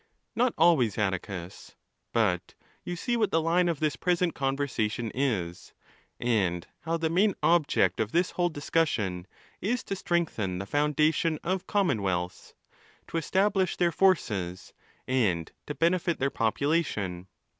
[0.35, 1.75] —N ot always, Atticus.
[2.11, 5.73] But you see what the line of this present conversation is,
[6.19, 9.27] and how the main object of this whole discussion
[9.61, 12.53] is to strengthen the foundation of com 'monwealths,
[13.09, 14.73] to establish their forces,
[15.07, 17.27] and to benefit their 'population.